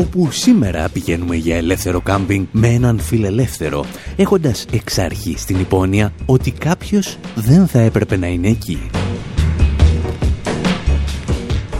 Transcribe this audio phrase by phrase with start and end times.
[0.00, 3.84] Όπου σήμερα πηγαίνουμε για ελεύθερο κάμπινγκ με έναν φιλελεύθερο,
[4.16, 8.90] έχοντας εξ αρχή στην υπόνοια ότι κάποιος δεν θα έπρεπε να είναι εκεί.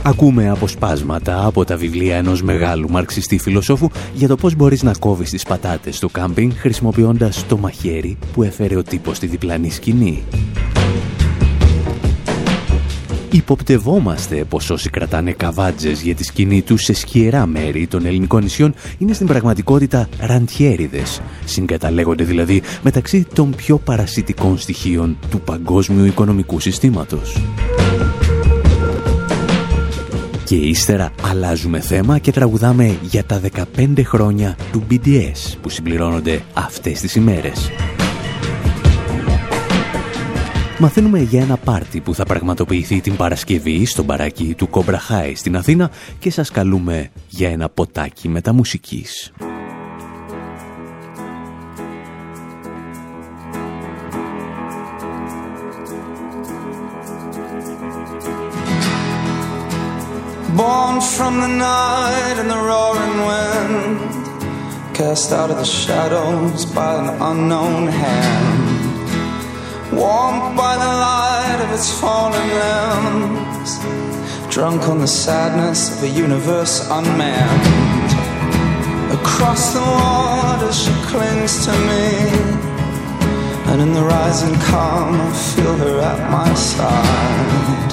[0.03, 5.30] Ακούμε αποσπάσματα από τα βιβλία ενός μεγάλου μαρξιστή φιλοσόφου για το πώς μπορείς να κόβεις
[5.30, 10.23] τις πατάτες στο κάμπινγκ χρησιμοποιώντας το μαχαίρι που έφερε ο τύπος στη διπλανή σκηνή.
[13.33, 18.75] Υποπτευόμαστε πως όσοι κρατάνε καβάτζες για τη σκηνή τους σε σκιερά μέρη των ελληνικών νησιών
[18.98, 27.43] είναι στην πραγματικότητα ραντιέριδες, συγκαταλέγονται δηλαδή μεταξύ των πιο παρασιτικών στοιχείων του παγκόσμιου οικονομικού συστήματος.
[30.45, 33.40] Και ύστερα αλλάζουμε θέμα και τραγουδάμε για τα
[33.77, 37.71] 15 χρόνια του BDS που συμπληρώνονται αυτές τις ημέρες.
[40.83, 45.91] Μαθαίνουμε για ένα πάρτι που θα πραγματοποιηθεί την Παρασκευή στο μπαράκι του Κομπραχάη στην Αθήνα
[46.19, 49.33] και σας καλούμε για ένα ποτάκι μεταμουσικής.
[60.57, 63.99] Born from the night and the roaring wind
[64.99, 68.69] Cast out of the shadows by an unknown hand
[70.00, 73.70] warmed by the light of its fallen limbs,
[74.48, 78.10] drunk on the sadness of a universe unmanned.
[79.12, 82.09] Across the water she clings to me,
[83.71, 87.93] and in the rising calm I feel her at my side.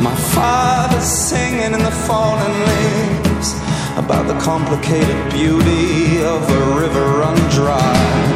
[0.00, 3.48] My father's singing in the fallen leaves
[4.02, 8.29] about the complicated beauty of a river run dry.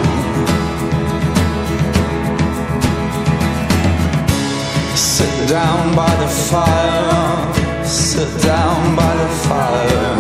[5.17, 10.17] Sit down by the fire, sit down by the fire.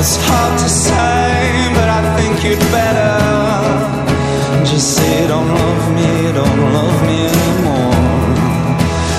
[0.00, 3.14] It's hard to say, but I think you'd better
[4.64, 6.10] just say don't love me,
[6.40, 7.94] don't love me anymore.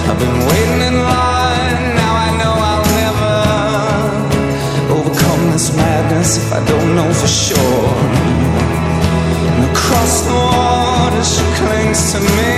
[0.10, 3.36] I've been waiting in line, now I know I'll never
[5.00, 8.65] overcome this madness if I don't know for sure
[9.76, 12.56] across the water she clings to me.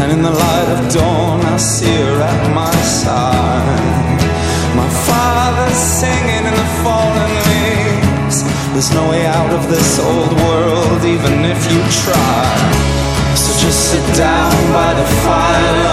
[0.00, 4.20] And in the light of dawn I see her at my side.
[4.80, 8.38] My father's singing in the fallen leaves.
[8.72, 12.44] There's no way out of this old world even if you try.
[13.42, 15.91] So just sit down by the fire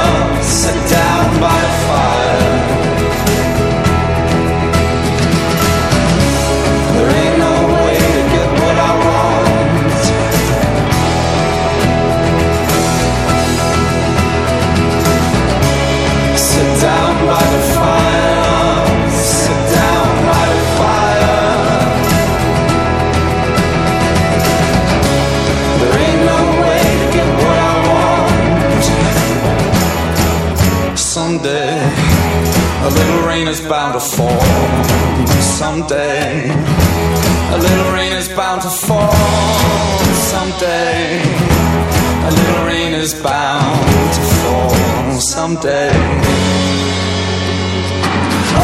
[33.59, 34.39] is bound to fall
[35.41, 36.49] someday.
[37.53, 39.11] A little rain is bound to fall
[40.31, 41.21] someday.
[42.27, 45.89] A little rain is bound to fall someday.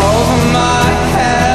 [0.06, 0.86] Over my
[1.16, 1.55] head,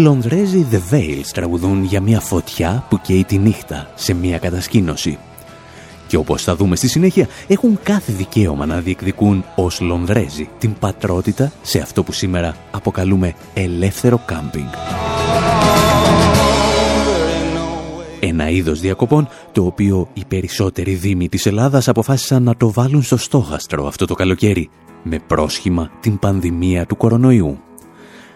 [0.00, 5.18] Λονδρέζοι The Veils τραγουδούν για μια φωτιά που καίει τη νύχτα σε μια κατασκήνωση.
[6.06, 11.52] Και όπως θα δούμε στη συνέχεια, έχουν κάθε δικαίωμα να διεκδικούν ως Λονδρέζοι την πατρότητα
[11.62, 14.68] σε αυτό που σήμερα αποκαλούμε ελεύθερο κάμπινγκ.
[18.20, 23.16] Ένα είδος διακοπών το οποίο οι περισσότεροι δήμοι της Ελλάδας αποφάσισαν να το βάλουν στο
[23.16, 24.70] στόχαστρο αυτό το καλοκαίρι
[25.02, 27.58] με πρόσχημα την πανδημία του κορονοϊού.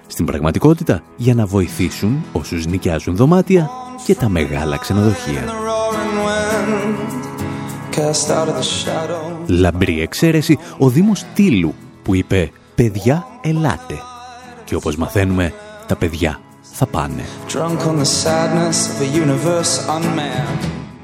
[0.06, 3.70] Στην πραγματικότητα για να βοηθήσουν όσους νοικιάζουν δωμάτια
[4.06, 5.44] και τα μεγάλα ξενοδοχεία.
[9.46, 13.94] Λαμπρή εξαίρεση ο Δήμος Τίλου που είπε «Παιδιά, ελάτε».
[14.64, 15.52] Και όπως μαθαίνουμε,
[15.86, 17.24] τα παιδιά θα πάνε.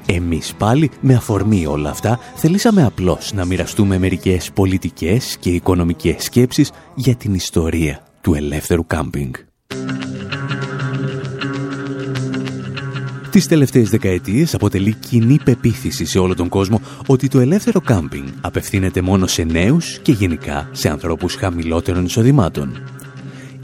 [0.05, 6.71] Εμείς πάλι, με αφορμή όλα αυτά, θελήσαμε απλώς να μοιραστούμε μερικές πολιτικές και οικονομικές σκέψεις
[6.95, 9.33] για την ιστορία του ελεύθερου κάμπινγκ.
[13.31, 19.01] Τις τελευταίες δεκαετίες αποτελεί κοινή πεποίθηση σε όλο τον κόσμο ότι το ελεύθερο κάμπινγκ απευθύνεται
[19.01, 22.83] μόνο σε νέους και γενικά σε ανθρώπους χαμηλότερων εισοδημάτων.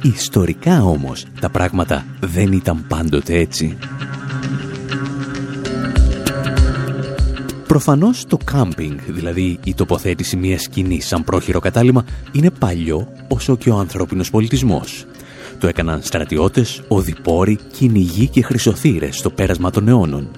[0.02, 3.78] Ιστορικά όμως τα πράγματα δεν ήταν πάντοτε έτσι.
[7.68, 13.70] Προφανώς το κάμπινγκ, δηλαδή η τοποθέτηση μιας σκηνής σαν πρόχειρο κατάλημα, είναι παλιό όσο και
[13.70, 15.06] ο ανθρώπινος πολιτισμός.
[15.60, 20.30] Το έκαναν στρατιώτες, οδηπόροι, κυνηγοί και χρυσοθύρες στο πέρασμα των αιώνων.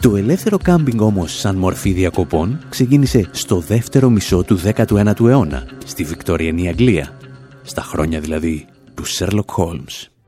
[0.00, 6.04] Το ελεύθερο κάμπινγκ όμως σαν μορφή διακοπών ξεκίνησε στο δεύτερο μισό του 19ου αιώνα, στη
[6.04, 7.16] Βικτοριανή Αγγλία,
[7.62, 10.19] στα χρόνια δηλαδή του Sherlock Holmes.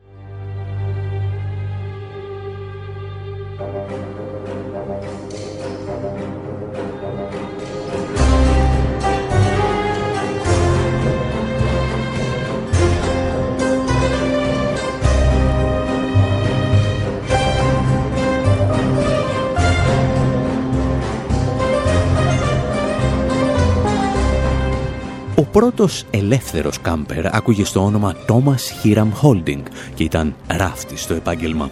[25.63, 29.63] Πρώτος ελεύθερος κάμπερ άκουγε στο όνομα Thomas Hiram Holding
[29.95, 31.71] και ήταν ράφτης στο επάγγελμα.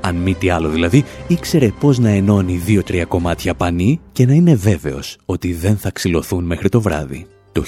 [0.00, 4.54] Αν μη τι άλλο δηλαδή, ήξερε πώς να ενώνει δύο-τρία κομμάτια πανί και να είναι
[4.54, 7.26] βέβαιος ότι δεν θα ξυλωθούν μέχρι το βράδυ.
[7.52, 7.62] Το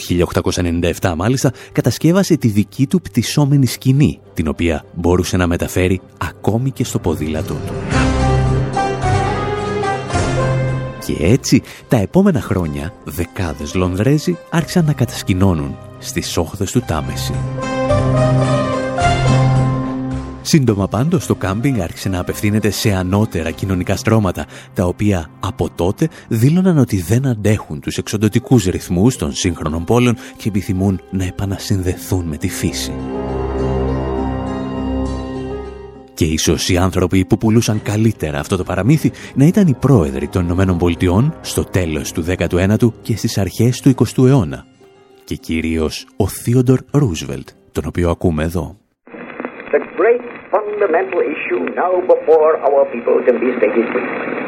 [1.00, 6.84] 1897 μάλιστα κατασκεύασε τη δική του πτυσσόμενη σκηνή, την οποία μπορούσε να μεταφέρει ακόμη και
[6.84, 7.93] στο ποδήλατό του.
[11.06, 17.34] Και έτσι, τα επόμενα χρόνια, δεκάδες Λονδρέζοι άρχισαν να κατασκηνώνουν στις όχθες του Τάμεση.
[20.42, 26.08] Σύντομα πάντως το κάμπινγκ άρχισε να απευθύνεται σε ανώτερα κοινωνικά στρώματα, τα οποία από τότε
[26.28, 32.36] δήλωναν ότι δεν αντέχουν τους εξοντοτικούς ρυθμούς των σύγχρονων πόλεων και επιθυμούν να επανασυνδεθούν με
[32.36, 32.92] τη φύση.
[36.14, 40.44] Και ίσως οι άνθρωποι που πουλούσαν καλύτερα αυτό το παραμύθι να ήταν οι πρόεδροι των
[40.44, 44.66] Ηνωμένων Πολιτειών στο τέλος του 19ου και στις αρχές του 20ου αιώνα.
[45.24, 48.76] Και κυρίως ο Θείοντορ Ρούσβελτ, τον οποίο ακούμε εδώ.
[49.72, 50.24] The great
[50.54, 54.43] fundamental issue now before our people can be stated It is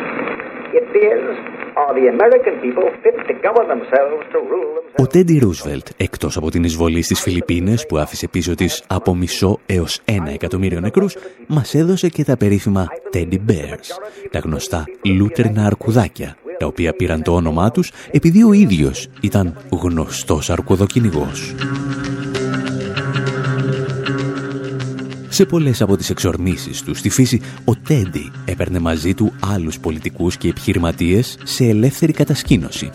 [4.96, 9.58] ο Τέντι Ρούσβελτ, εκτός από την εισβολή στις Φιλιππίνες που άφησε πίσω της από μισό
[9.66, 13.88] έως ένα εκατομμύριο νεκρούς, μας έδωσε και τα περίφημα Teddy Bears,
[14.30, 14.84] τα γνωστά
[15.18, 21.54] λούτερνα αρκουδάκια, τα οποία πήραν το όνομά τους επειδή ο ίδιος ήταν γνωστός αρκουδοκυνηγός.
[25.36, 30.36] Σε πολλές από τις εξορμήσεις του στη φύση, ο Τέντι έπαιρνε μαζί του άλλους πολιτικούς
[30.36, 32.90] και επιχειρηματίες σε ελεύθερη κατασκήνωση.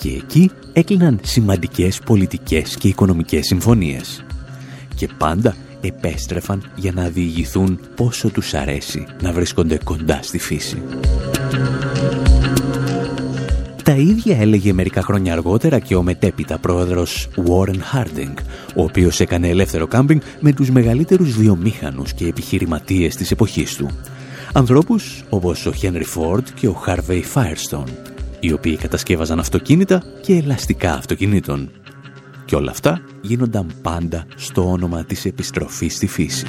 [0.00, 4.24] Και εκεί έκλειναν σημαντικές πολιτικές και οικονομικές συμφωνίες.
[4.94, 10.82] Και πάντα επέστρεφαν για να διηγηθούν πόσο τους αρέσει να βρίσκονται κοντά στη φύση.
[13.90, 18.34] Τα ίδια έλεγε μερικά χρόνια αργότερα και ο μετέπειτα πρόεδρος Warren Harding,
[18.76, 23.90] ο οποίος έκανε ελεύθερο κάμπινγκ με τους μεγαλύτερους βιομήχανους και επιχειρηματίες της εποχής του.
[24.52, 27.92] Ανθρώπους όπως ο Henry Ford και ο Harvey Firestone,
[28.40, 31.70] οι οποίοι κατασκεύαζαν αυτοκίνητα και ελαστικά αυτοκινήτων.
[32.44, 36.46] Και όλα αυτά γίνονταν πάντα στο όνομα της επιστροφής στη φύση.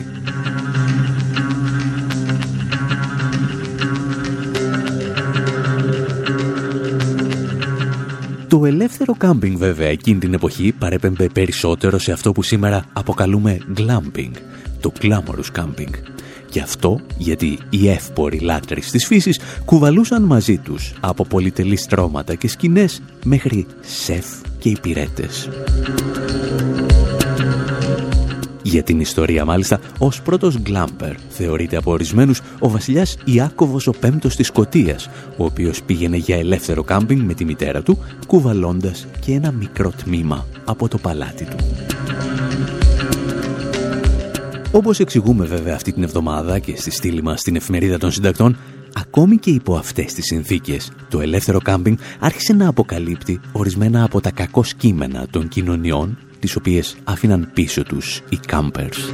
[8.51, 14.31] Το ελεύθερο κάμπινγκ βέβαια εκείνη την εποχή παρέπεμπε περισσότερο σε αυτό που σήμερα αποκαλούμε glamping,
[14.79, 15.93] το glamorous camping.
[16.49, 22.47] Και αυτό γιατί οι εύποροι λάτρεις της φύσης κουβαλούσαν μαζί τους από πολυτελή στρώματα και
[22.47, 24.25] σκηνές μέχρι σεφ
[24.59, 25.49] και υπηρέτες.
[28.71, 34.35] Για την ιστορία μάλιστα, ως πρώτος γκλάμπερ θεωρείται από ορισμένους ο βασιλιάς Ιάκωβος ο Πέμπτος
[34.35, 37.97] της Σκοτίας, ο οποίος πήγαινε για ελεύθερο κάμπινγκ με τη μητέρα του,
[38.27, 41.55] κουβαλώντας και ένα μικρό τμήμα από το παλάτι του.
[44.71, 48.57] Όπως εξηγούμε βέβαια αυτή την εβδομάδα και στη στήλη μας στην εφημερίδα των συντακτών,
[48.93, 54.31] ακόμη και υπό αυτές τις συνθήκες, το ελεύθερο κάμπινγκ άρχισε να αποκαλύπτει ορισμένα από τα
[54.31, 59.13] κακό κείμενα των κοινωνιών τις οποίες άφηναν πίσω τους οι κάμπερς.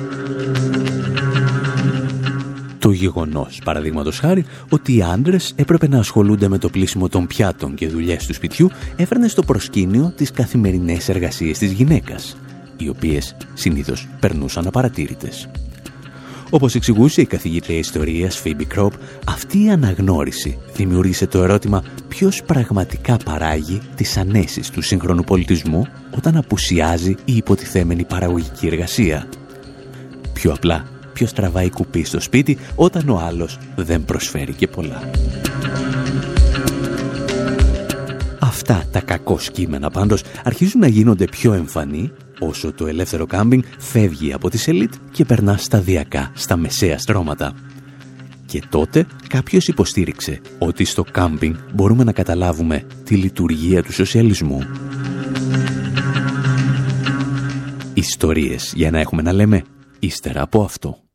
[2.79, 7.73] Το γεγονός, παραδείγματος χάρη, ότι οι άντρες έπρεπε να ασχολούνται με το πλήσιμο των πιάτων
[7.75, 12.37] και δουλειές του σπιτιού έφερνε στο προσκήνιο τις καθημερινές εργασίες της γυναίκας,
[12.77, 15.49] οι οποίες συνήθως περνούσαν απαρατήρητες.
[16.49, 18.93] Όπως εξηγούσε η καθηγήτρια ιστορίας Phoebe Κρόπ,
[19.25, 25.87] αυτή η αναγνώριση δημιούργησε το ερώτημα ποιος πραγματικά παράγει τις ανέσεις του σύγχρονου πολιτισμού
[26.17, 29.27] όταν απουσιάζει η υποτιθέμενη παραγωγική εργασία.
[30.33, 35.09] Πιο απλά, ποιος τραβάει κουπί στο σπίτι όταν ο άλλος δεν προσφέρει και πολλά.
[38.39, 44.33] Αυτά τα κακό κείμενα πάντως αρχίζουν να γίνονται πιο εμφανή όσο το ελεύθερο κάμπινγκ φεύγει
[44.33, 47.53] από τη σελίτ και περνά σταδιακά στα μεσαία στρώματα.
[48.45, 54.59] Και τότε κάποιος υποστήριξε ότι στο κάμπινγκ μπορούμε να καταλάβουμε τη λειτουργία του σοσιαλισμού.
[57.93, 59.63] Ιστορίες για να έχουμε να λέμε
[59.99, 61.06] ύστερα από αυτό.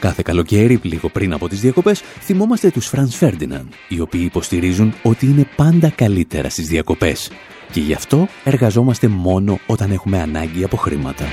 [0.00, 5.26] Κάθε καλοκαίρι, λίγο πριν από τις διακοπές, θυμόμαστε τους Franz Ferdinand, οι οποίοι υποστηρίζουν ότι
[5.26, 7.30] είναι πάντα καλύτερα στις διακοπές.
[7.72, 11.24] Και γι' αυτό εργαζόμαστε μόνο όταν έχουμε ανάγκη από χρήματα.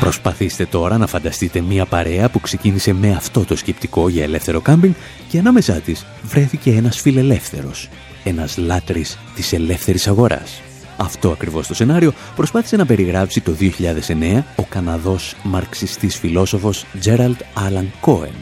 [0.00, 4.94] Προσπαθήστε τώρα να φανταστείτε μια παρέα που ξεκίνησε με αυτό το σκεπτικό για ελεύθερο κάμπινγκ
[5.28, 7.88] και ανάμεσά της βρέθηκε ένας φιλελεύθερος,
[8.24, 10.60] ένας λάτρης της ελεύθερης αγοράς.
[11.00, 17.92] Αυτό ακριβώς το σενάριο προσπάθησε να περιγράψει το 2009 ο Καναδός μαρξιστής φιλόσοφος Τζέραλτ Άλαν
[18.00, 18.34] Κόεν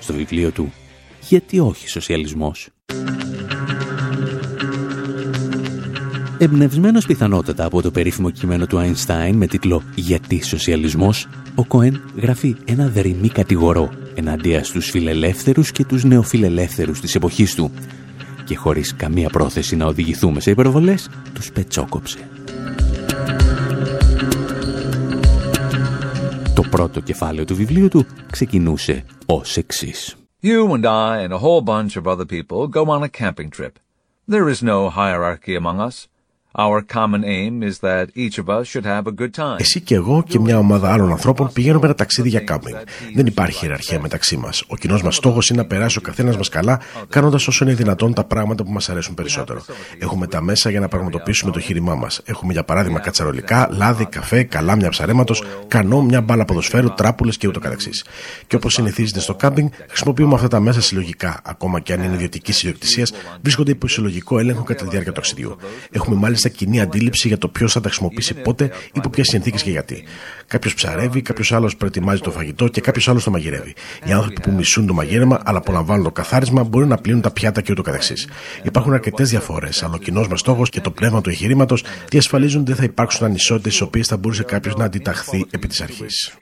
[0.00, 0.72] στο βιβλίο του
[1.28, 2.68] «Γιατί όχι σοσιαλισμός».
[6.38, 12.56] Εμπνευσμένος πιθανότατα από το περίφημο κείμενο του Αϊνστάιν με τίτλο «Γιατί σοσιαλισμός», ο Κόεν γράφει
[12.64, 17.70] ένα δερημή κατηγορό εναντίας στους φιλελεύθερους και τους νεοφιλελεύθερους της εποχής του,
[18.44, 22.28] και χωρίς καμία πρόθεση να οδηγηθούμε σε υπερβολές, τους πετσόκοψε.
[26.54, 30.16] Το πρώτο κεφάλαιο του βιβλίου του ξεκινούσε ως εξής.
[30.42, 33.78] You and I and a whole bunch of other people go on a camping trip.
[34.28, 36.08] There is no hierarchy among us.
[39.58, 42.76] Εσύ και εγώ και μια ομάδα άλλων ανθρώπων πηγαίνουμε ένα ταξίδι για κάμπινγκ.
[43.14, 44.64] Δεν υπάρχει ιεραρχία μεταξύ μας.
[44.66, 48.14] Ο κοινός μας στόχος είναι να περάσει ο καθένας μας καλά, κάνοντας όσο είναι δυνατόν
[48.14, 49.64] τα πράγματα που μας αρέσουν περισσότερο.
[49.98, 52.20] Έχουμε τα μέσα για να πραγματοποιήσουμε το χείρημά μας.
[52.24, 57.60] Έχουμε για παράδειγμα κατσαρολικά, λάδι, καφέ, καλάμια ψαρέματος, κανό, μια μπάλα ποδοσφαίρου, τράπουλες και ούτω
[57.60, 58.04] καθεξής.
[58.46, 61.40] Και όπως συνηθίζεται στο κάμπινγκ, χρησιμοποιούμε αυτά τα μέσα συλλογικά.
[61.44, 65.56] Ακόμα και αν είναι ιδιωτικής ιδιοκτησίας, βρίσκονται υπό συλλογικό έλεγχο κατά τη διάρκεια του ταξιδιού.
[65.90, 69.70] Έχουμε μάλιστα κοινή αντίληψη για το ποιος θα τα χρησιμοποιήσει πότε, υπό ποιες συνθήκες και
[69.70, 70.04] γιατί.
[70.46, 73.74] Κάποιος ψαρεύει, κάποιος άλλος προετοιμάζει το φαγητό και κάποιος άλλος το μαγειρεύει.
[74.04, 77.60] Οι άνθρωποι που μισούν το μαγείρεμα αλλά απολαμβάνουν το καθάρισμα μπορεί να πλύνουν τα πιάτα
[77.60, 78.28] και ούτω καθεξής.
[78.62, 82.70] Υπάρχουν αρκετές διαφορές, αλλά ο κοινός μας στόχος και το πνεύμα του εγχειρήματος διασφαλίζουν ότι
[82.70, 86.34] δεν θα υπάρξουν ανισότητες στι οποίες θα μπορούσε κάποιος να αντιταχθεί επί της αρχής.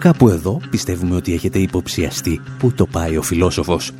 [0.00, 3.90] Κάπου εδώ πιστεύουμε ότι έχετε υποψιαστεί που το πάει ο φιλόσοφος.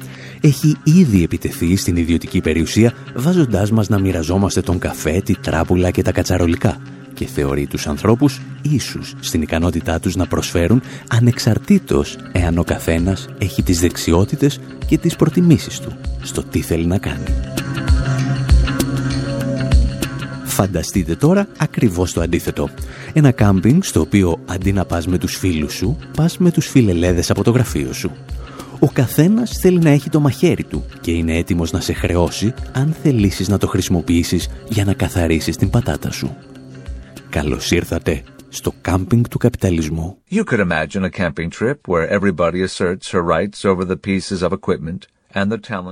[0.41, 6.03] Έχει ήδη επιτεθεί στην ιδιωτική περιουσία βάζοντάς μας να μοιραζόμαστε τον καφέ, τη τράπουλα και
[6.03, 6.77] τα κατσαρολικά
[7.15, 13.63] και θεωρεί τους ανθρώπους ίσους στην ικανότητά τους να προσφέρουν ανεξαρτήτως εάν ο καθένας έχει
[13.63, 15.93] τις δεξιότητες και τις προτιμήσεις του
[16.23, 17.60] στο τι θέλει να κάνει.
[20.61, 22.69] Φανταστείτε τώρα ακριβώς το αντίθετο.
[23.13, 27.31] Ένα κάμπινγκ στο οποίο αντί να πας με τους φίλους σου, πας με τους φιλελέδες
[27.31, 28.11] από το γραφείο σου.
[28.79, 32.95] Ο καθένας θέλει να έχει το μαχαίρι του και είναι έτοιμος να σε χρεώσει αν
[33.03, 36.37] θελήσεις να το χρησιμοποιήσεις για να καθαρίσεις την πατάτα σου.
[37.29, 40.17] Καλώς ήρθατε στο κάμπινγκ του καπιταλισμού.
[40.31, 44.53] You could imagine a camping trip where everybody asserts her rights over the pieces of
[44.53, 44.99] equipment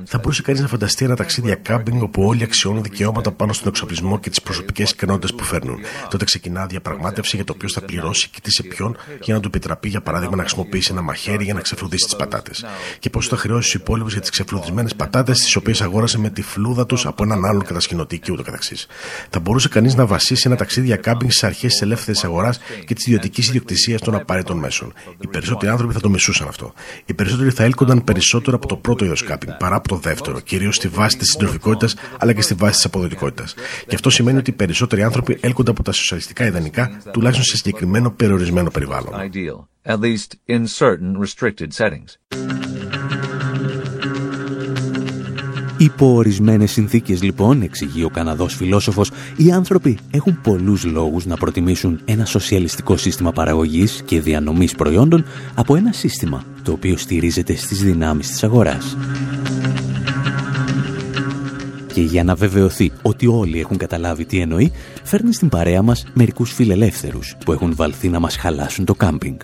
[0.04, 3.68] θα μπορούσε κανείς να φανταστεί ένα ταξίδι για κάμπινγκ όπου όλοι αξιώνουν δικαιώματα πάνω στον
[3.68, 5.78] εξοπλισμό και τις προσωπικές ικανότητες που φέρνουν.
[6.10, 9.48] Τότε ξεκινά διαπραγμάτευση για το ποιος θα πληρώσει και τι σε ποιον για να του
[9.48, 12.64] επιτραπεί, για παράδειγμα, να χρησιμοποιήσει ένα μαχαίρι για να ξεφλουδίσει τις πατάτες.
[12.98, 16.42] Και πώς θα χρεώσει τους υπόλοιπους για τις ξεφλουδισμένες πατάτες, τις οποίες αγόρασε με τη
[16.42, 18.86] φλούδα τους από έναν άλλον κατασκηνωτή και ούτω καθεξής.
[19.30, 22.94] Θα μπορούσε κανείς να βασίσει ένα ταξίδι για κάμπινγκ στις αρχές της ελεύθερης αγοράς και
[22.94, 24.92] της ιδιωτικής ιδιοκτησίας των απαραίτητων μέσων.
[25.20, 26.72] Οι περισσότεροι άνθρωποι θα το μισούσαν αυτό.
[27.04, 30.76] Οι περισσότεροι θα έλκονταν περισσότερο από το πρώτο είδο κάμπινγκ παρά από το δεύτερο, κυρίως
[30.76, 33.54] στη βάση της συντροφικότητας αλλά και στη βάση της αποδοτικότητας.
[33.86, 38.10] Και αυτό σημαίνει ότι οι περισσότεροι άνθρωποι έλκονται από τα σοσιαλιστικά ιδανικά, τουλάχιστον σε συγκεκριμένο
[38.10, 39.12] περιορισμένο περιβάλλον.
[45.80, 52.00] Υπό ορισμένες συνθήκες, λοιπόν, εξηγεί ο Καναδός φιλόσοφος, οι άνθρωποι έχουν πολλούς λόγους να προτιμήσουν
[52.04, 58.28] ένα σοσιαλιστικό σύστημα παραγωγής και διανομής προϊόντων από ένα σύστημα το οποίο στηρίζεται στις δυνάμεις
[58.28, 58.96] της αγοράς.
[61.92, 66.52] Και για να βεβαιωθεί ότι όλοι έχουν καταλάβει τι εννοεί, φέρνει στην παρέα μας μερικούς
[66.52, 69.38] φιλελεύθερους που έχουν βαλθεί να μας χαλάσουν το κάμπινγκ.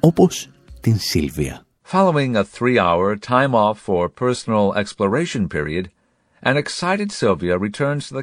[0.00, 0.48] Όπως
[0.80, 1.67] την Σίλβια.
[1.88, 5.90] Following a three-hour time-off for personal exploration period,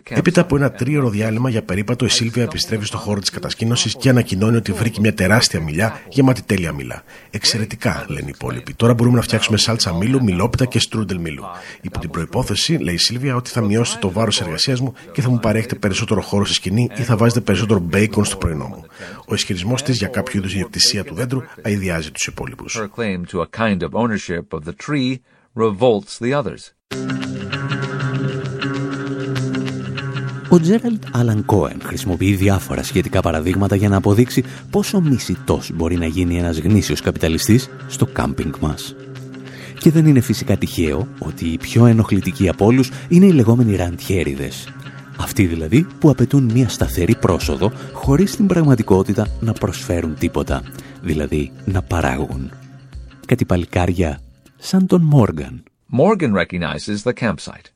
[0.10, 4.10] Έπειτα από ένα τρίωρο διάλειμμα για περίπατο, η Σίλβια επιστρέφει στο χώρο της κατασκήνωσης και
[4.10, 7.04] ανακοινώνει ότι βρήκε μια τεράστια μιλιά γεμάτη τέλεια μήλα.
[7.30, 8.74] Εξαιρετικά, λένε οι υπόλοιποι.
[8.74, 11.44] Τώρα μπορούμε να φτιάξουμε σάλτσα μήλου, μιλόπιτα και στρούντελ μήλου.
[11.82, 15.30] Υπό την προπόθεση, λέει η Σίλβια, ότι θα μειώσετε το βάρος εργασίας μου και θα
[15.30, 18.86] μου παρέχετε περισσότερο χώρο στη σκηνή ή θα βάζετε περισσότερο μπέικον στο πρωινό μου.
[19.28, 22.82] Ο ισχυρισμός της για κάποιο είδους ιδιοκτησία του δέντρου αειδιάζει τους υπόλοιπους.
[30.56, 36.06] Ο Τζέραλτ Άλαν Κόεν χρησιμοποιεί διάφορα σχετικά παραδείγματα για να αποδείξει πόσο μισητός μπορεί να
[36.06, 38.96] γίνει ένας γνήσιος καπιταλιστής στο κάμπινγκ μας.
[39.80, 44.68] Και δεν είναι φυσικά τυχαίο ότι οι πιο ενοχλητικοί από όλους είναι οι λεγόμενοι ραντιέριδες.
[45.18, 50.64] Αυτοί δηλαδή που απαιτούν μια σταθερή πρόσοδο χωρίς στην πραγματικότητα να προσφέρουν τίποτα,
[51.02, 52.52] δηλαδή να παράγουν.
[53.26, 54.20] Κάτι παλικάρια
[54.58, 55.64] σαν τον Μόργαν.
[55.98, 57.70] Morgan recognizes the campsite.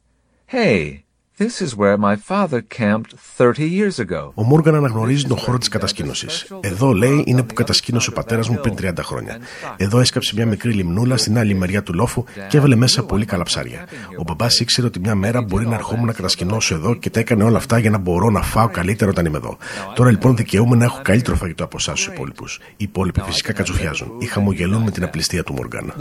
[0.51, 1.08] Hey,
[1.45, 4.31] This is where my father camped 30 years ago.
[4.33, 6.51] Ο Μόργαν αναγνωρίζει τον χώρο της κατασκήνωσης.
[6.59, 9.37] Εδώ, λέει, είναι που κατασκήνωσε ο πατέρας μου πριν 30 χρόνια.
[9.77, 13.43] Εδώ έσκαψε μια μικρή λιμνούλα στην άλλη μεριά του λόφου και έβαλε μέσα πολύ καλά
[13.43, 13.87] ψάρια.
[14.17, 17.43] Ο μπαμπάς ήξερε ότι μια μέρα μπορεί να ερχόμουν να κατασκηνώσω εδώ και τα έκανε
[17.43, 19.57] όλα αυτά για να μπορώ να φάω καλύτερα όταν είμαι εδώ.
[19.95, 22.59] Τώρα λοιπόν δικαιούμαι να έχω καλύτερο φαγητό από εσάς τους υπόλοιπους.
[22.71, 25.93] Οι υπόλοιποι φυσικά κατσουφιάζουν ή χαμογελούν με την απληστία του Μόργαν.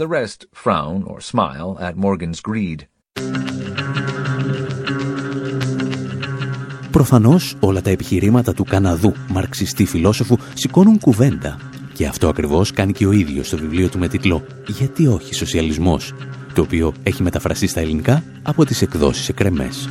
[6.91, 11.57] Προφανώς όλα τα επιχειρήματα του Καναδού μαρξιστή φιλόσοφου σηκώνουν κουβέντα
[11.93, 16.13] και αυτό ακριβώς κάνει και ο ίδιος στο βιβλίο του με τίτλο «Γιατί όχι σοσιαλισμός»
[16.53, 19.89] το οποίο έχει μεταφραστεί στα ελληνικά από τις εκδόσεις εκρεμές.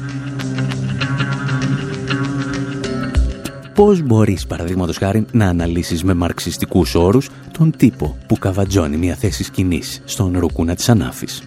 [3.75, 9.45] Πώς μπορείς, παραδείγματος χάρη, να αναλύσεις με μαρξιστικούς όρους τον τύπο που καβατζώνει μια θέση
[9.45, 11.43] σκηνής στον ρουκούνα της Ανάφης;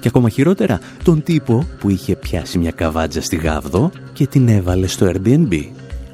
[0.00, 4.86] Και ακόμα χειρότερα, τον τύπο που είχε πιάσει μια καβάτζα στη Γάβδο και την έβαλε
[4.86, 5.62] στο Airbnb.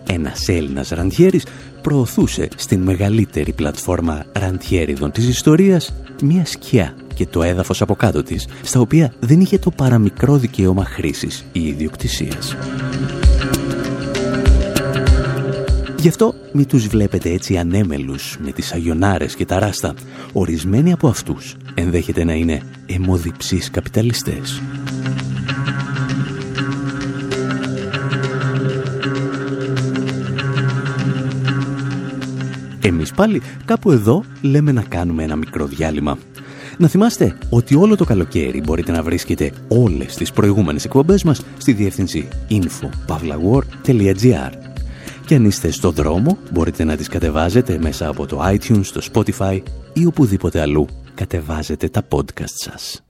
[0.08, 1.46] Ένας Έλληνας ραντιέρης
[1.82, 8.48] προωθούσε στην μεγαλύτερη πλατφόρμα ραντιέριδων της ιστορίας μια σκιά και το έδαφος από κάτω της,
[8.62, 12.56] στα οποία δεν είχε το παραμικρό δικαίωμα χρήσης ή ιδιοκτησίας.
[16.00, 19.94] Γι' αυτό μη τους βλέπετε έτσι ανέμελους με τις αγιονάρες και τα ράστα.
[20.32, 24.62] Ορισμένοι από αυτούς ενδέχεται να είναι αιμοδιψείς καπιταλιστές.
[32.80, 36.18] Εμείς πάλι κάπου εδώ λέμε να κάνουμε ένα μικρό διάλειμμα.
[36.76, 41.72] Να θυμάστε ότι όλο το καλοκαίρι μπορείτε να βρίσκετε όλες τις προηγούμενες εκπομπές μας στη
[41.72, 44.69] διεύθυνση info.pavlawar.gr
[45.30, 49.62] Και αν είστε στο δρόμο μπορείτε να τις κατεβάζετε μέσα από το iTunes, το Spotify
[49.92, 53.09] ή οπουδήποτε αλλού κατεβάζετε τα podcast σας.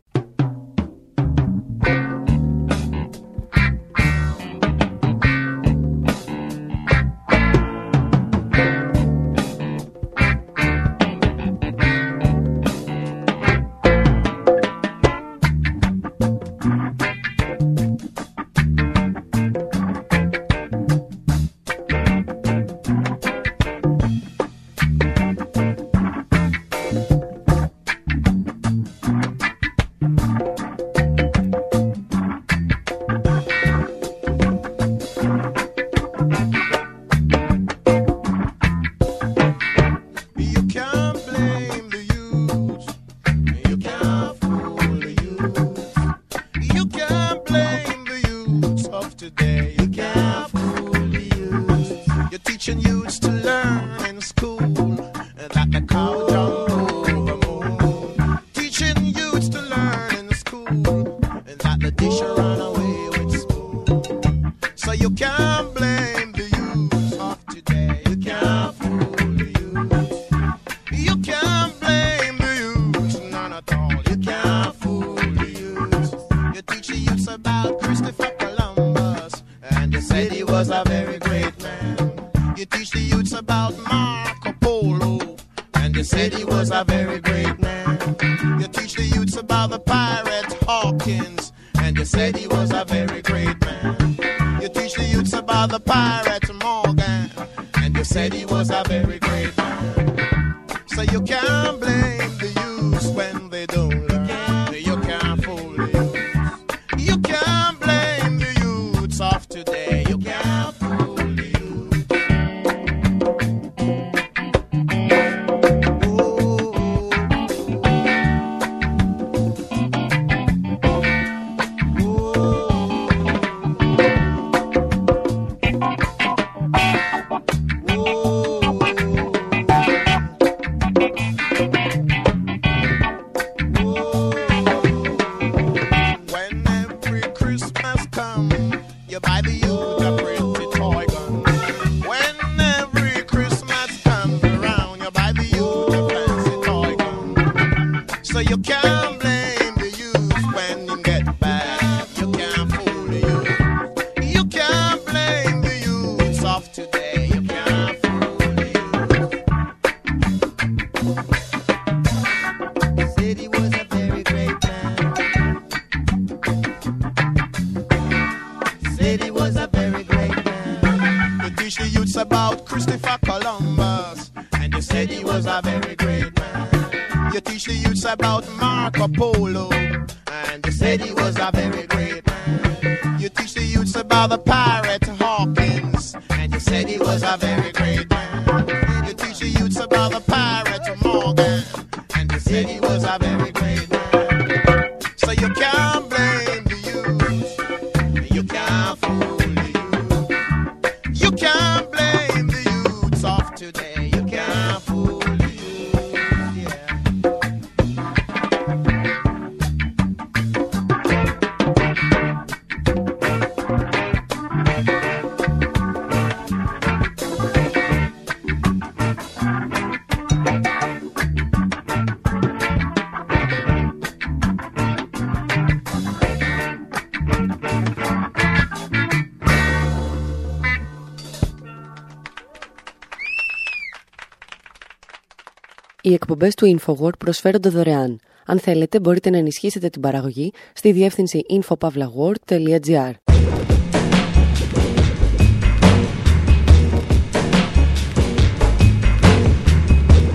[236.11, 238.21] Οι εκπομπές του InfoWord προσφέρονται δωρεάν.
[238.47, 243.13] Αν θέλετε μπορείτε να ενισχύσετε την παραγωγή στη διεύθυνση infopavlagor.gr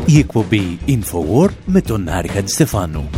[0.06, 3.10] Η εκπομπή Infowar με τον Άρη Χατζηστεφάνου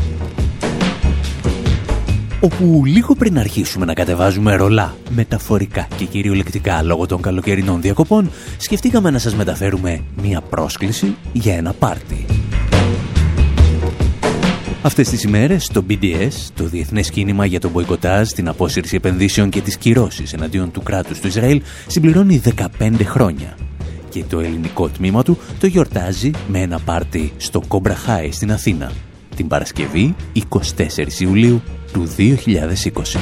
[2.39, 9.09] όπου λίγο πριν αρχίσουμε να κατεβάζουμε ρολά, μεταφορικά και κυριολεκτικά λόγω των καλοκαιρινών διακοπών, σκεφτήκαμε
[9.09, 12.25] να σας μεταφέρουμε μία πρόσκληση για ένα πάρτι.
[14.87, 19.61] Αυτές τις ημέρες το BDS, το Διεθνές Κίνημα για τον Μποϊκοτάζ, την απόσυρση επενδύσεων και
[19.61, 22.41] τις κυρώσεις εναντίον του κράτους του Ισραήλ συμπληρώνει
[22.79, 23.57] 15 χρόνια.
[24.09, 28.91] Και το ελληνικό τμήμα του το γιορτάζει με ένα πάρτι στο Κομπραχάι στην Αθήνα,
[29.35, 30.15] την Παρασκευή
[30.49, 31.61] 24 Ιουλίου
[31.93, 33.19] του 2020.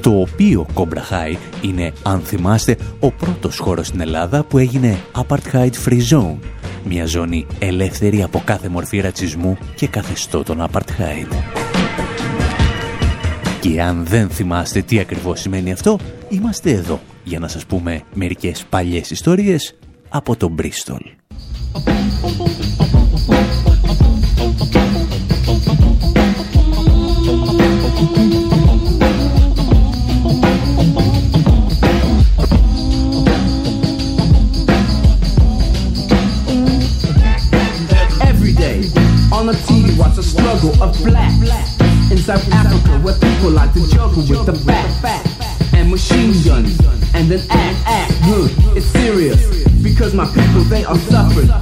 [0.00, 6.00] Το οποίο Κομπραχάι είναι, αν θυμάστε, ο πρώτος χώρος στην Ελλάδα που έγινε Apartheid Free
[6.10, 6.36] Zone,
[6.84, 11.34] μια ζώνη ελεύθερη από κάθε μορφή ρατσισμού και καθεστώτων Apartheid.
[13.60, 18.64] Και αν δεν θυμάστε τι ακριβώς σημαίνει αυτό, είμαστε εδώ για να σας πούμε μερικές
[18.70, 19.74] παλιές ιστορίες
[20.08, 21.02] από τον Μπρίστολ.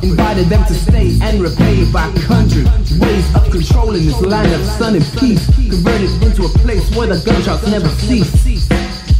[0.02, 2.64] Invited them to stay and repay by country
[2.98, 7.22] ways of controlling this land of sun and peace, converted into a place where the
[7.24, 8.68] gunshots never cease.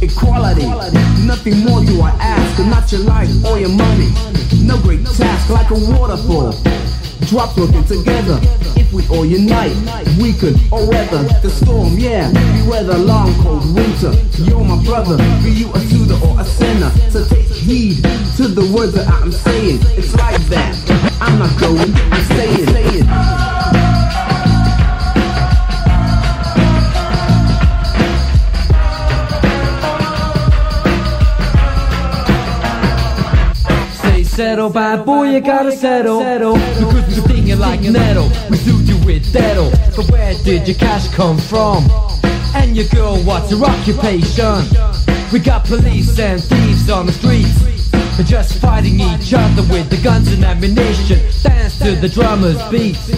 [0.01, 0.67] Equality,
[1.25, 4.11] nothing more do I ask, not your life or your money.
[4.61, 6.53] No great task like a waterfall
[7.27, 8.37] Drop working together.
[8.75, 9.75] If we all unite,
[10.19, 11.97] we could all weather the storm.
[11.97, 14.11] Yeah, we weather long cold winter.
[14.43, 16.89] You're my brother, be you a suitor or a sinner.
[17.09, 18.03] So take heed
[18.35, 19.79] to the words that I'm saying.
[19.97, 20.75] It's like that.
[21.21, 22.67] I'm not going, I'm staying.
[22.67, 23.53] staying.
[34.25, 36.19] settle, bad boy, you gotta settle.
[36.19, 36.55] settle.
[36.55, 39.69] Because we sting you like metal, we suit you with detto.
[39.95, 41.87] But where did your cash come from?
[42.55, 44.92] And your girl, what's her occupation?
[45.33, 47.89] We got police and thieves on the streets.
[48.29, 51.17] Just fighting each other with the guns and ammunition.
[51.41, 53.09] Dance to the drummer's beats.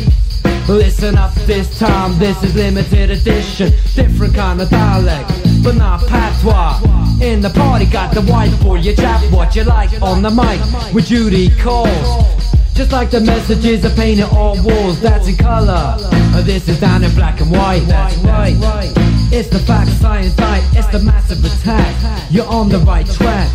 [0.69, 3.73] Listen up this time, this is limited edition.
[3.95, 5.29] Different kind of dialect,
[5.61, 6.79] but not patois.
[7.21, 10.93] In the party, got the white boy, you chat what you like on the mic
[10.93, 12.55] with Judy calls.
[12.73, 15.97] Just like the messages are painted on walls, that's in color.
[16.43, 19.14] This is down in black and white, that's right.
[19.37, 22.31] It's the fact, science, sight, it's the massive attack.
[22.31, 23.51] You're on the right track.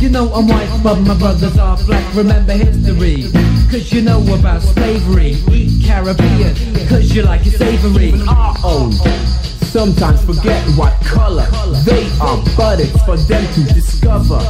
[0.00, 2.02] You know I'm white, but my brothers are black.
[2.16, 3.30] Remember history,
[3.70, 5.38] cause you know about slavery.
[5.52, 6.56] Eat Caribbean,
[6.88, 8.10] cause you like it savory.
[8.26, 8.90] Our own.
[9.70, 11.46] Sometimes forget what color
[11.86, 14.42] they are, but it's for them to discover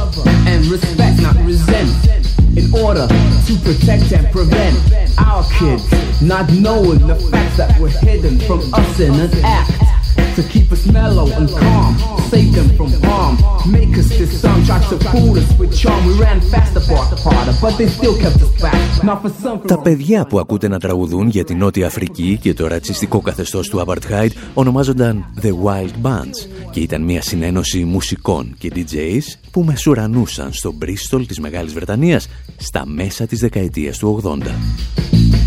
[0.49, 1.93] and respect, not resent.
[2.57, 4.75] In order to protect and prevent
[5.19, 5.85] our kids
[6.19, 9.92] not knowing the facts that were hidden from us in an act
[10.37, 11.91] to keep us mellow and calm,
[12.31, 13.35] save them from harm.
[13.77, 16.01] Make us this song, try to fool us with charm.
[16.07, 16.81] We ran faster,
[17.25, 18.79] harder, but they still kept us back.
[19.03, 19.57] Not for some.
[19.67, 23.83] Τα παιδιά που ακούτε να τραγουδούν για την Νότια Αφρική και το ρατσιστικό καθεστώς του
[23.85, 30.71] Apartheid ονομάζονταν The Wild Bands και ήταν μια συνένωση μουσικών και DJs που μεσουρανούσαν στο
[30.71, 35.42] Μπρίστολ της Μεγάλης Βρετανίας στα μέσα της δεκαετίας του 80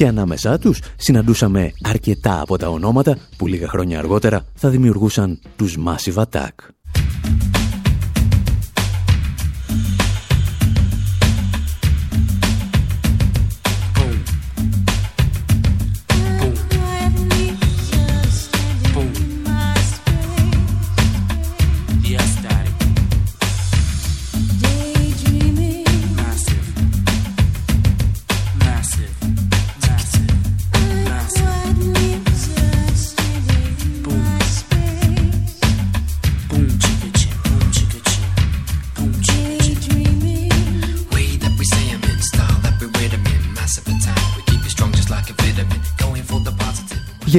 [0.00, 5.76] και ανάμεσά τους συναντούσαμε αρκετά από τα ονόματα που λίγα χρόνια αργότερα θα δημιουργούσαν τους
[5.86, 6.50] Massive Attack.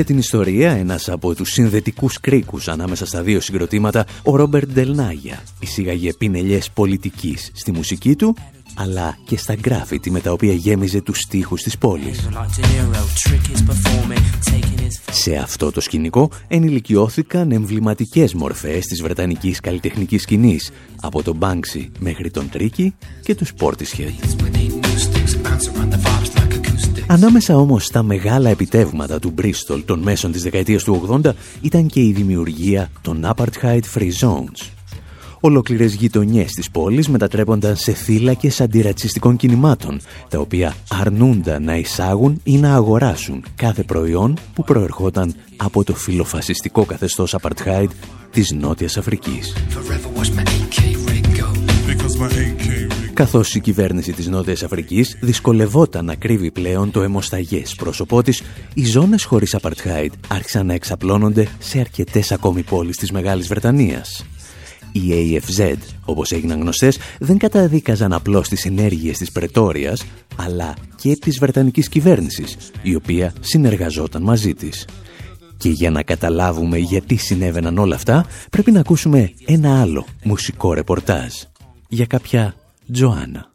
[0.01, 5.43] Για την ιστορία, ένας από τους συνδετικούς κρίκους ανάμεσα στα δύο συγκροτήματα, ο Ρόμπερτ Ντελνάγια,
[5.59, 8.35] εισήγαγε πινελιές πολιτικής στη μουσική του
[8.75, 12.29] αλλά και στα γκράφιτι με τα οποία γέμιζε τους στίχους της πόλης.
[15.11, 22.31] Σε αυτό το σκηνικό ενηλικιώθηκαν εμβληματικές μορφές της βρετανικής καλλιτεχνικής σκηνής, από τον Μπάνξι μέχρι
[22.31, 25.20] τον Τρίκι και τους Portishead.
[27.11, 31.99] Ανάμεσα όμως στα μεγάλα επιτεύγματα του Bristol των μέσων της δεκαετίας του 80 ήταν και
[32.01, 34.69] η δημιουργία των Apartheid Free Zones,
[35.39, 42.57] Ολόκληρες γειτονιές της πόλης μετατρέπονταν σε θύλακες αντιρατσιστικών κινημάτων, τα οποία αρνούνταν να εισάγουν ή
[42.57, 47.91] να αγοράσουν κάθε προϊόν που προερχόταν από το φιλοφασιστικό καθεστώς Απαρτχάιντ
[48.31, 49.53] της Νότιας Αφρικής.
[53.21, 58.41] Καθώς η κυβέρνηση της Νότιας Αφρικής δυσκολευόταν να κρύβει πλέον το αιμοσταγές πρόσωπό της,
[58.73, 64.25] οι ζώνες χωρίς Απαρτχάιντ άρχισαν να εξαπλώνονται σε αρκετές ακόμη πόλεις της Μεγάλης Βρετανίας.
[64.91, 70.03] Οι AFZ, όπως έγιναν γνωστές, δεν καταδίκαζαν απλώς τις ενέργειες της Πρετόριας,
[70.35, 74.87] αλλά και της Βρετανικής κυβέρνησης, η οποία συνεργαζόταν μαζί της.
[75.57, 81.33] Και για να καταλάβουμε γιατί συνέβαιναν όλα αυτά, πρέπει να ακούσουμε ένα άλλο μουσικό ρεπορτάζ
[81.87, 82.55] για κάποια
[82.91, 83.50] Τζοάννα.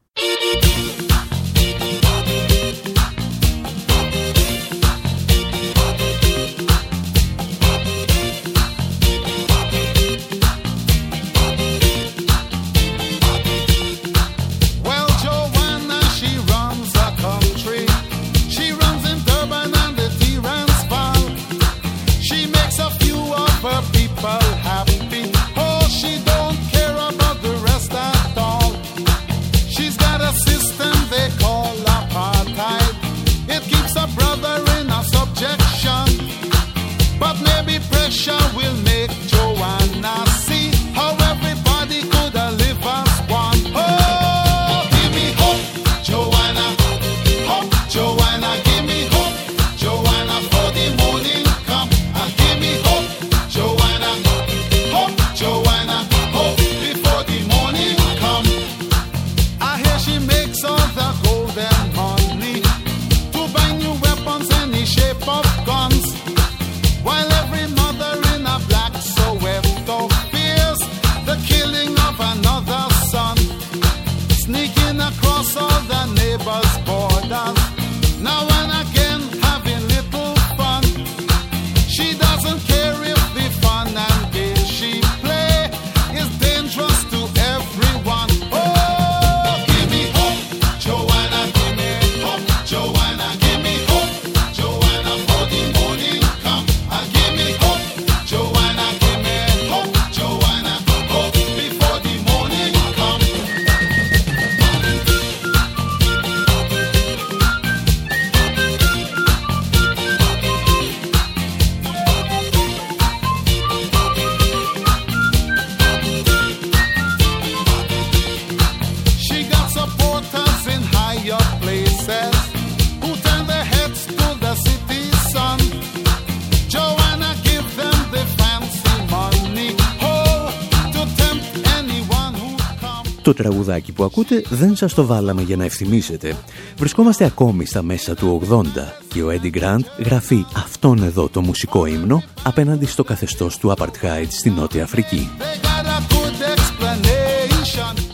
[134.07, 136.37] Ακούτε δεν σας το βάλαμε για να ευθυμίσετε.
[136.77, 138.62] Βρισκόμαστε ακόμη στα μέσα του 80
[139.09, 144.27] και ο Eddie Grant γραφεί αυτόν εδώ το μουσικό ύμνο απέναντι στο καθεστώς του Apartheid
[144.29, 145.31] στη Νότια Αφρική.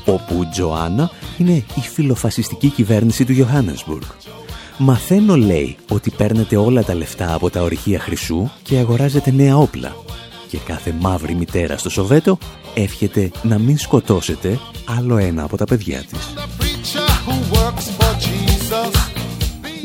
[0.05, 4.07] Όπου Τζοάννα είναι η φιλοφασιστική κυβέρνηση του Johannesburg.
[4.79, 9.97] Μαθαίνω λέει ότι παίρνετε όλα τα λεφτά από τα ορυχεία χρυσού και αγοράζετε νέα όπλα
[10.49, 12.39] και κάθε μαύρη μητέρα στο Σοβέτο
[12.75, 14.59] εύχεται να μην σκοτώσετε
[14.99, 16.35] άλλο ένα από τα παιδιά της.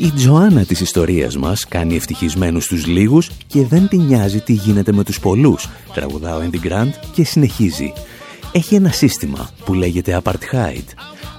[0.00, 4.92] Η Τζοάννα της ιστορίας μας κάνει ευτυχισμένους τους λίγους και δεν την νοιάζει τι γίνεται
[4.92, 7.92] με τους πολλούς, τραγουδά ο Andy Grant και συνεχίζει.
[8.52, 10.84] Έχει ένα σύστημα που λέγεται Apartheid.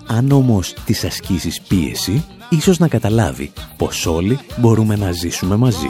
[0.07, 5.87] Αν όμως τις ασκήσεις πίεση, ίσως να καταλάβει πως όλοι μπορούμε να ζήσουμε μαζί.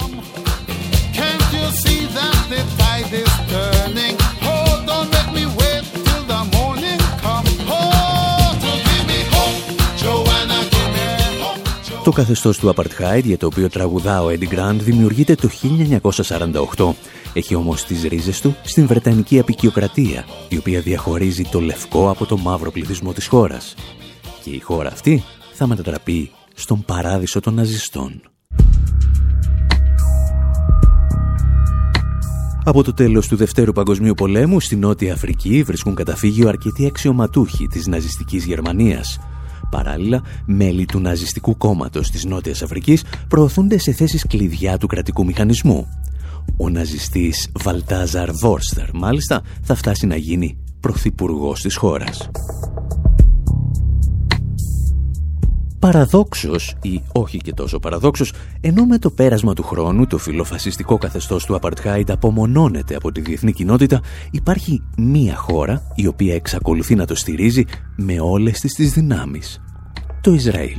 [12.10, 15.50] Το καθεστώς του Apartheid για το οποίο τραγουδά ο Eddie Grant δημιουργείται το
[16.78, 16.90] 1948.
[17.34, 22.38] Έχει όμως τις ρίζες του στην Βρετανική απεικιοκρατία, η οποία διαχωρίζει το λευκό από το
[22.38, 23.76] μαύρο πληθυσμό της χώρας.
[24.44, 28.22] Και η χώρα αυτή θα μετατραπεί στον παράδεισο των ναζιστών.
[32.64, 37.88] Από το τέλος του Δευτέρου Παγκοσμίου Πολέμου στη Νότια Αφρική βρίσκουν καταφύγιο αρκετοί αξιωματούχοι της
[37.88, 39.20] ναζιστικής Γερμανίας.
[39.70, 45.88] Παράλληλα, μέλη του ναζιστικού κόμματος της Νότιας Αφρικής προωθούνται σε θέσεις κλειδιά του κρατικού μηχανισμού.
[46.58, 52.30] Ο ναζιστής Βαλτάζαρ Βόρστερ, μάλιστα, θα φτάσει να γίνει πρωθυπουργός της χώρας.
[55.80, 61.46] Παραδόξως ή όχι και τόσο παραδόξως, ενώ με το πέρασμα του χρόνου το φιλοφασιστικό καθεστώς
[61.46, 64.02] του Απαρτχάιντ απομονώνεται από τη διεθνή κοινότητα,
[64.32, 67.64] υπάρχει μία χώρα η οποία εξακολουθεί να το στηρίζει
[67.96, 69.62] με όλες τις τις δυνάμεις.
[70.22, 70.78] Το Ισραήλ.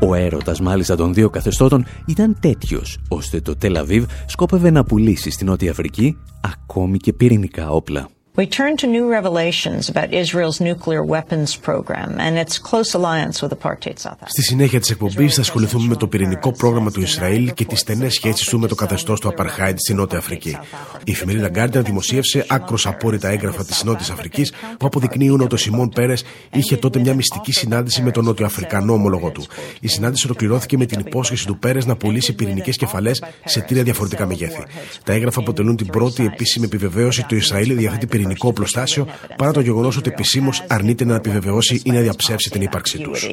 [0.00, 5.46] Ο έρωτας μάλιστα των δύο καθεστώτων ήταν τέτοιος, ώστε το Τελαβίβ σκόπευε να πουλήσει στην
[5.46, 8.08] Νότια Αφρική ακόμη και πυρηνικά όπλα.
[8.42, 13.50] We turn to new revelations about Israel's nuclear weapons program and its close alliance with
[13.58, 14.26] apartheid South Africa.
[14.26, 18.14] Στη συνέχεια της εκπομπής θα ασχοληθούμε με το πυρηνικό πρόγραμμα του Ισραήλ και τις στενές
[18.14, 20.56] σχέσεις του με το καθεστώς του Απαρχάιντ στη Νότια Αφρική.
[21.04, 25.88] Η εφημερίδα Guardian δημοσίευσε άκρος απόρριτα έγγραφα της Νότιας Αφρικής που αποδεικνύουν ότι ο Σιμών
[25.88, 29.44] Πέρες είχε τότε μια μυστική συνάντηση με τον Νότιο Αφρικανό ομολογό του.
[29.80, 34.26] Η συνάντηση ολοκληρώθηκε με την υπόσχεση του Πέρες να πουλήσει πυρηνικές κεφαλές σε τρία διαφορετικά
[34.26, 34.62] μεγέθη.
[35.04, 39.06] Τα έγγραφα αποτελούν την πρώτη επίσημη επιβεβαίωση ότι το Ισραήλ διαθέτει πυρηνικό οπλοστάσιο
[39.36, 43.28] παρά το γεγονός ότι επισήμως αρνείται να επιβεβαιώσει ή να διαψεύσει την ύπαρξή τους.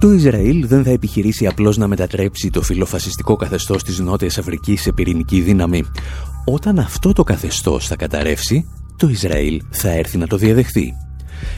[0.00, 4.92] Το Ισραήλ δεν θα επιχειρήσει απλώς να μετατρέψει το φιλοφασιστικό καθεστώς της Νότιας Αφρικής σε
[4.92, 5.84] πυρηνική δύναμη.
[6.44, 10.92] Όταν αυτό το καθεστώς θα καταρρεύσει, το Ισραήλ θα έρθει να το διαδεχθεί.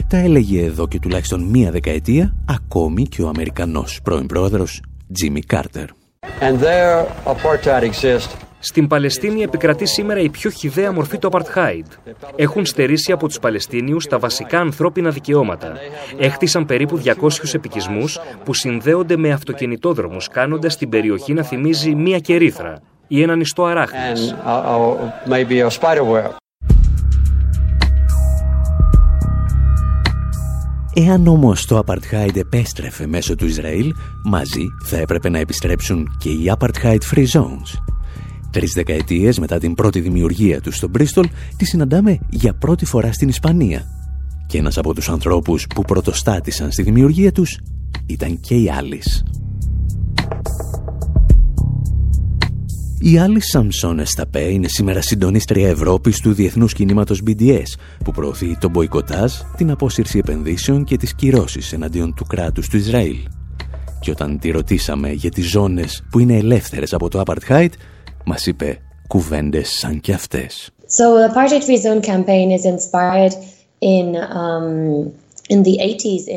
[0.07, 4.81] Τα έλεγε εδώ και τουλάχιστον μία δεκαετία ακόμη και ο Αμερικανός πρώην πρόεδρος
[5.13, 5.96] Τζίμι Κάρτερ.
[8.59, 11.85] Στην Παλαιστίνη επικρατεί σήμερα η πιο χιδαία μορφή του Απαρτχάιντ.
[12.35, 15.73] Έχουν στερήσει από τους Παλαιστίνιους τα βασικά ανθρώπινα δικαιώματα.
[16.17, 22.81] Έχτισαν περίπου 200 επικισμούς που συνδέονται με αυτοκινητόδρομους, κάνοντας την περιοχή να θυμίζει μία κερίθρα
[23.07, 24.35] ή έναν ιστό αράχνης.
[30.99, 33.93] Εάν όμως το Apartheid επέστρεφε μέσω του Ισραήλ,
[34.23, 37.81] μαζί θα έπρεπε να επιστρέψουν και οι Apartheid Free Zones.
[38.51, 43.27] Τρεις δεκαετίες μετά την πρώτη δημιουργία τους στο Μπρίστολ, τη συναντάμε για πρώτη φορά στην
[43.27, 43.85] Ισπανία.
[44.47, 47.59] Και ένας από τους ανθρώπους που πρωτοστάτησαν στη δημιουργία τους
[48.05, 49.23] ήταν και η Άλις.
[52.99, 57.63] Η άλλη Σαμσόν Εσταπέ είναι σήμερα συντονίστρια Ευρώπης του διεθνούς κινήματος BDS
[58.03, 63.17] που προωθεί τον μποϊκοτάζ, την απόσυρση επενδύσεων και τις κυρώσεις εναντίον του κράτους του Ισραήλ.
[63.99, 67.69] Και όταν τη ρωτήσαμε για τις ζώνες που είναι ελεύθερες από το Apartheid,
[68.25, 68.77] μας είπε
[69.07, 70.69] κουβέντες σαν και αυτές.
[70.87, 73.33] So the Apartheid Free Zone campaign is inspired
[73.79, 75.11] in um,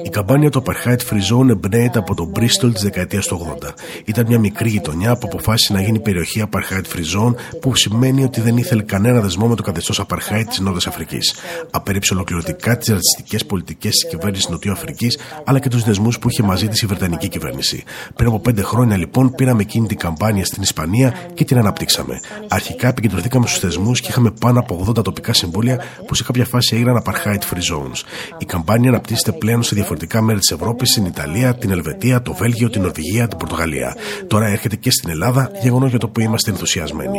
[0.02, 3.68] η καμπάνια του Apartheid Free Zone εμπνέεται από τον Bristol της δεκαετίας του 80.
[4.04, 8.40] Ήταν μια μικρή γειτονιά που αποφάσισε να γίνει περιοχή Apartheid Free Zone, που σημαίνει ότι
[8.40, 11.34] δεν ήθελε κανένα δεσμό με το καθεστώς Apartheid της Νότιας Αφρικής.
[11.70, 16.42] Απέριψε ολοκληρωτικά τις ρατσιστικές πολιτικές της κυβέρνησης Νοτιού Αφρικής, αλλά και τους δεσμούς που είχε
[16.42, 17.84] μαζί της η Βρετανική κυβέρνηση.
[18.14, 22.20] Πριν από πέντε χρόνια λοιπόν πήραμε εκείνη την καμπάνια στην Ισπανία και την αναπτύξαμε.
[22.48, 26.74] Αρχικά επικεντρωθήκαμε στους θεσμούς και είχαμε πάνω από 80 τοπικά συμβούλια που σε κάποια φάση
[26.74, 28.02] έγιναν Apartheid Free Zones.
[28.38, 32.70] Η καμπάνια αναπτύσσεται πλέον σε διαφορετικά μέρη της Ευρώπης, στην Ιταλία, την Ελβετία, το Βέλγιο,
[32.70, 33.96] την Νορβηγία, την Πορτογαλία.
[34.26, 37.18] Τώρα έρχεται και στην Ελλάδα, γεγονό για το που είμαστε ενθουσιασμένοι.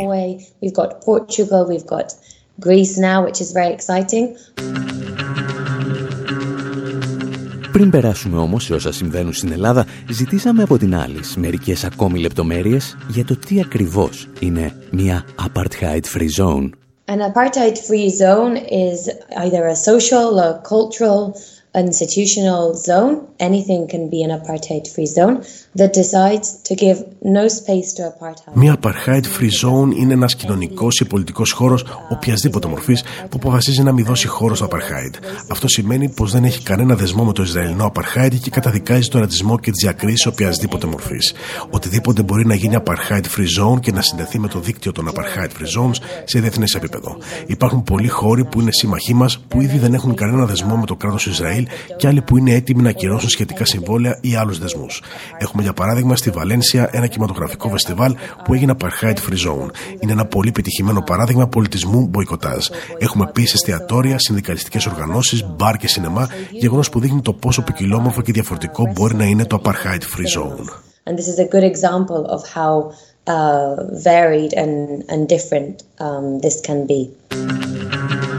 [7.71, 12.97] Πριν περάσουμε όμως σε όσα συμβαίνουν στην Ελλάδα, ζητήσαμε από την άλλη μερικές ακόμη λεπτομέρειες
[13.07, 16.69] για το τι ακριβώς είναι μια apartheid free zone.
[17.13, 18.55] An apartheid free zone
[18.88, 19.09] is
[19.43, 21.34] either a social or cultural
[21.74, 23.28] institutional zone.
[23.39, 25.45] Anything can be an apartheid free zone
[25.80, 28.53] that decides to give no space to apartheid.
[28.53, 33.91] Μια apartheid free zone είναι ένας κοινωνικός ή πολιτικός χώρος οποιασδήποτε μορφής που αποφασίζει να
[33.91, 35.15] μην δώσει χώρο στο apartheid.
[35.49, 39.59] Αυτό σημαίνει πως δεν έχει κανένα δεσμό με το Ισραηλινό apartheid και καταδικάζει τον ρατσισμό
[39.59, 41.34] και τις διακρίσεις οποιασδήποτε μορφής.
[41.69, 45.49] Οτιδήποτε μπορεί να γίνει apartheid free zone και να συνδεθεί με το δίκτυο των apartheid
[45.49, 47.17] free zones σε διεθνές επίπεδο.
[47.47, 50.95] Υπάρχουν πολλοί χώροι που είναι σύμμαχοί μας που ήδη δεν έχουν κανένα δεσμό με το
[50.95, 51.67] κράτος Ισραήλ
[51.97, 55.01] και άλλοι που είναι έτοιμοι να ακυρώσουν σχετικά συμβόλαια ή άλλους δεσμούς.
[55.38, 59.70] Έχουμε για παράδειγμα στη Βαλένσια ένα κινηματογραφικό φεστιβάλ που έγινε Apartheid Free Zone.
[59.99, 62.68] Είναι ένα πολύ πετυχημένο παράδειγμα πολιτισμού μποϊκοτάζ.
[62.97, 68.32] Έχουμε επίσης εστιατόρια, συνδικαλιστικές οργανώσεις, μπαρ και σινεμά, γεγονός που δείχνει το πόσο ποικιλόμορφο και
[68.32, 70.68] διαφορετικό μπορεί να είναι το Apartheid Free Zone.
[71.07, 72.93] And this is a good example of how
[73.28, 73.76] uh,
[74.09, 78.30] varied and, and different um, this can be.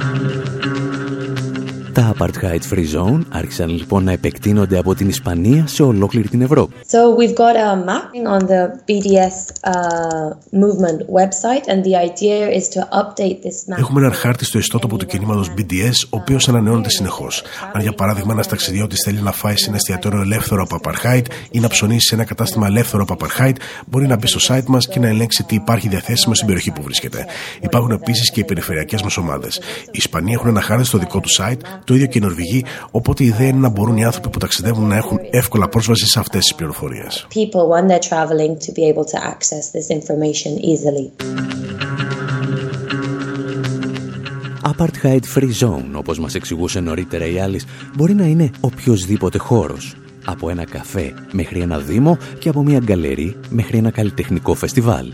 [1.95, 6.74] Τα Apartheid Free Zone άρχισαν λοιπόν να επεκτείνονται από την Ισπανία σε ολόκληρη την Ευρώπη.
[6.86, 10.28] So we've got a mapping on the BDS uh,
[10.62, 13.78] movement website and the idea is to update this map.
[13.78, 17.43] Έχουμε έναν χάρτη στο ιστότοπο του κινήματος BDS, ο οποίος ανανεώνεται συνεχώς.
[17.72, 21.61] Αν για παράδειγμα ένας ταξιδιώτης θέλει να φάει σε ένα εστιατόριο ελεύθερο από Apartheid ή
[21.61, 23.55] να ψωνίσει σε ένα κατάστημα ελεύθερο από Apartheid,
[23.86, 26.82] μπορεί να μπει στο site μας και να ελέγξει τι υπάρχει διαθέσιμο στην περιοχή που
[26.82, 27.26] βρίσκεται.
[27.61, 29.57] Υπάρχουν επίσης και οι περιφερειακές μας ομάδες.
[29.86, 33.24] Οι Ισπανοί έχουν ένα χάρτη στο δικό του site, το ίδιο και οι Νορβηγοί, οπότε
[33.24, 36.41] η ιδέα είναι να μπορούν οι άνθρωποι που ταξιδεύουν να έχουν εύκολα πρόσβαση σε αυτές
[36.41, 37.26] τις πληροφορίες.
[37.35, 41.11] People when they're traveling to be able to access this information easily.
[44.64, 49.97] Apartheid Free Zone, όπως μας εξηγούσε νωρίτερα η Alice, μπορεί να είναι οποιοδήποτε χώρος.
[50.24, 55.07] Από ένα καφέ μέχρι ένα δήμο και από μια γκαλερί μέχρι ένα καλλιτεχνικό φεστιβάλ.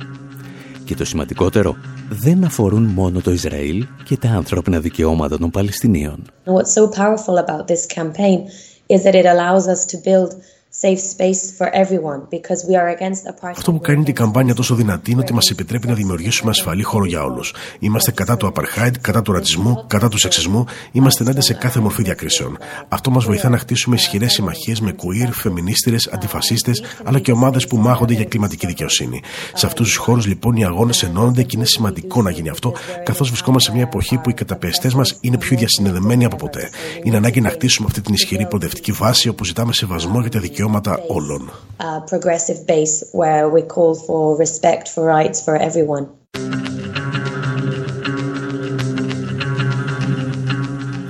[0.88, 1.76] Και το σημαντικότερο,
[2.08, 6.22] δεν αφορούν μόνο το Ισραήλ και τα ανθρώπινα δικαιώματα των Παλαιστινίων.
[6.44, 8.38] What's so powerful about this campaign
[8.86, 10.30] is that it allows us to build
[10.82, 13.56] safe space for everyone because we are against apartheid.
[13.56, 17.04] Αυτό που κάνει την καμπάνια τόσο δυνατή είναι ότι μας επιτρέπει να δημιουργήσουμε ασφαλή χώρο
[17.04, 17.54] για όλους.
[17.78, 22.02] Είμαστε κατά του apartheid, κατά του ρατσισμού, κατά του σεξισμού, είμαστε ενάντια σε κάθε μορφή
[22.02, 22.58] διακρίσεων.
[22.88, 27.76] Αυτό μας βοηθά να χτίσουμε ισχυρές συμμαχίες με queer, φεμινίστηρες, αντιφασίστες, αλλά και ομάδες που
[27.76, 29.20] μάχονται για κλιματική δικαιοσύνη.
[29.54, 32.72] Σε αυτούς τους χώρους λοιπόν οι αγώνες ενώνονται και είναι σημαντικό να γίνει αυτό,
[33.04, 36.70] καθώς βρισκόμαστε σε μια εποχή που οι καταπιεστές μας είναι πιο διασυνδεδεμένοι από ποτέ.
[37.02, 40.66] Είναι ανάγκη να χτίσουμε αυτή την ισχυρή προοδευτική βάση όπου ζητάμε σεβασμό για τα δικαιώματα
[40.68, 41.50] δικαιώματα όλων.
[41.76, 46.06] A progressive base where we call for respect for rights for everyone.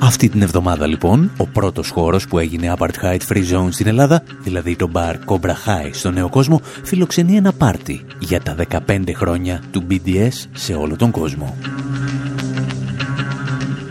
[0.02, 4.76] Αυτή την εβδομάδα λοιπόν, ο πρώτος χώρος που έγινε Apartheid Free Zone στην Ελλάδα, δηλαδή
[4.76, 8.56] το μπαρ Cobra High στο Νέο Κόσμο, φιλοξενεί ένα πάρτι για τα
[8.86, 11.56] 15 χρόνια του BDS σε όλο τον κόσμο.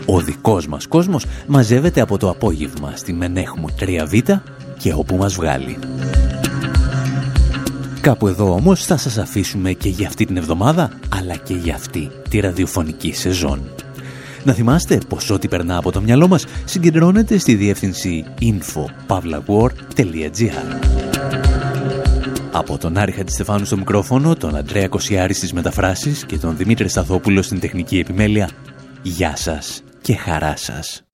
[0.06, 4.40] Ο δικός μας κόσμος μαζεύεται από το απόγευμα στη Μενέχμου 3Β
[4.78, 5.78] και όπου μας βγάλει.
[8.00, 12.10] Κάπου εδώ όμως θα σας αφήσουμε και για αυτή την εβδομάδα, αλλά και για αυτή
[12.30, 13.70] τη ραδιοφωνική σεζόν.
[14.44, 20.50] Να θυμάστε πως ό,τι περνά από το μυαλό μας συγκεντρώνεται στη διεύθυνση info.pavlawar.gr
[22.52, 27.42] Από τον Άρη Χατζηστεφάνου στο μικρόφωνο, τον Αντρέα Κοσιάρη στις μεταφράσεις και τον Δημήτρη Σταθόπουλο
[27.42, 28.50] στην τεχνική επιμέλεια,
[29.02, 31.07] γεια σας και χαρά σας.